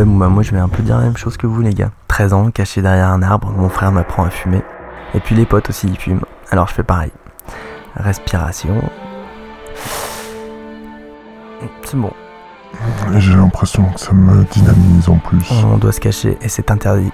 [0.00, 1.74] Ouais, bon, bah, moi je vais un peu dire la même chose que vous, les
[1.74, 1.90] gars.
[2.08, 4.62] 13 ans, caché derrière un arbre, mon frère m'apprend à fumer.
[5.14, 6.22] Et puis les potes aussi, ils fument.
[6.50, 7.10] Alors je fais pareil.
[7.96, 8.80] Respiration.
[11.84, 12.10] C'est bon.
[13.18, 15.46] J'ai l'impression que ça me dynamise en plus.
[15.70, 17.12] On doit se cacher et c'est interdit.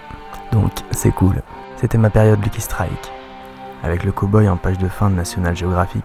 [0.53, 1.43] Donc c'est cool.
[1.79, 3.13] C'était ma période Lucky Strike.
[3.83, 6.05] Avec le cowboy en page de fin de National Geographic.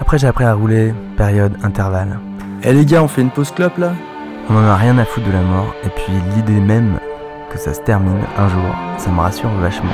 [0.00, 2.18] Après j'ai appris à rouler, période intervalle.
[2.62, 3.92] Eh les gars, on fait une pause clope là?
[4.48, 7.00] On en a rien à foutre de la mort, et puis l'idée même
[7.50, 8.62] que ça se termine un jour,
[8.96, 9.90] ça me rassure vachement.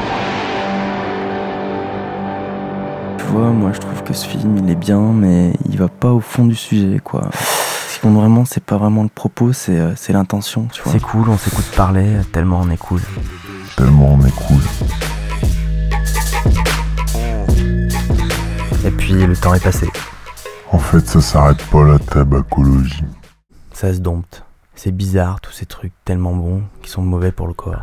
[3.17, 6.11] Tu vois, moi je trouve que ce film il est bien, mais il va pas
[6.11, 7.31] au fond du sujet quoi.
[7.33, 10.93] Ce qui compte vraiment, c'est pas vraiment le propos, c'est euh, c'est l'intention, tu vois.
[10.93, 13.01] C'est cool, on s'écoute parler, tellement on est cool.
[13.77, 14.61] Tellement on est cool.
[18.85, 19.89] Et puis le temps est passé.
[20.71, 23.05] En fait, ça s'arrête pas la tabacologie.
[23.83, 24.45] Se dompte.
[24.77, 27.83] C'est bizarre tous ces trucs tellement bons qui sont mauvais pour le corps.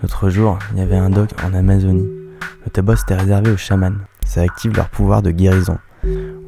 [0.00, 2.08] L'autre jour, il y avait un doc en Amazonie.
[2.64, 3.98] Le tabac c'était réservé aux chamans.
[4.24, 5.78] Ça active leur pouvoir de guérison.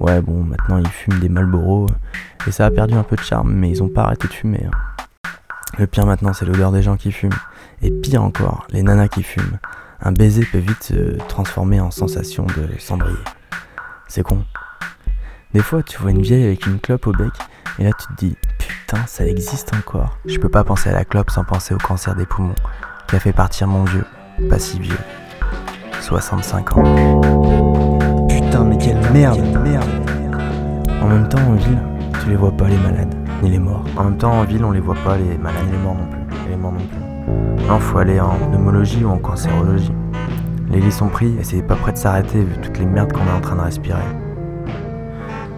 [0.01, 1.87] Ouais, bon, maintenant ils fument des Marlboro
[2.47, 4.65] et ça a perdu un peu de charme, mais ils ont pas arrêté de fumer.
[4.65, 5.31] hein.
[5.79, 7.39] Le pire maintenant, c'est l'odeur des gens qui fument.
[7.83, 9.59] Et pire encore, les nanas qui fument.
[10.01, 13.19] Un baiser peut vite se transformer en sensation de cendrier.
[14.09, 14.43] C'est con.
[15.53, 17.33] Des fois, tu vois une vieille avec une clope au bec,
[17.79, 20.19] et là tu te dis, putain, ça existe encore.
[20.27, 22.55] Je peux pas penser à la clope sans penser au cancer des poumons,
[23.09, 24.05] qui a fait partir mon vieux,
[24.49, 24.99] pas si vieux,
[26.01, 27.21] 65 ans.
[28.29, 29.89] Putain, mais quelle merde, merde.
[31.03, 31.79] En même temps, en ville,
[32.23, 33.85] tu les vois pas les malades, ni les morts.
[33.97, 36.07] En même temps, en ville, on les voit pas les malades, ni les morts non
[36.07, 36.21] plus.
[36.47, 37.67] Et les morts non plus.
[37.67, 39.93] Non, faut aller en pneumologie ou en cancérologie.
[40.71, 43.27] Les lits sont pris et c'est pas prêt de s'arrêter vu toutes les merdes qu'on
[43.27, 43.99] est en train de respirer.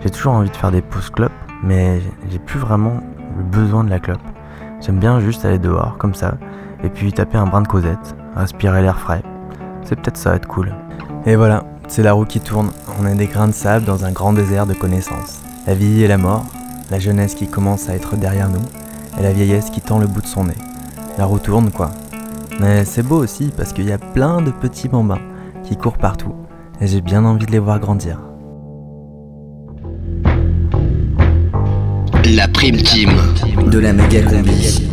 [0.03, 2.01] J'ai toujours envie de faire des pauses clopes, mais
[2.31, 3.01] j'ai plus vraiment
[3.37, 4.21] le besoin de la clope.
[4.81, 6.35] J'aime bien juste aller dehors, comme ça,
[6.83, 9.23] et puis taper un brin de causette, respirer l'air frais.
[9.85, 10.75] C'est peut-être ça être cool.
[11.25, 12.71] Et voilà, c'est la roue qui tourne.
[13.01, 15.43] On est des grains de sable dans un grand désert de connaissances.
[15.67, 16.45] La vie et la mort,
[16.91, 18.65] la jeunesse qui commence à être derrière nous,
[19.19, 20.57] et la vieillesse qui tend le bout de son nez.
[21.19, 21.91] La roue tourne, quoi.
[22.61, 25.21] Mais c'est beau aussi parce qu'il y a plein de petits bambins
[25.63, 26.35] qui courent partout,
[26.81, 28.19] et j'ai bien envie de les voir grandir.
[32.25, 33.11] La prime team.
[33.67, 34.89] de la méga combi.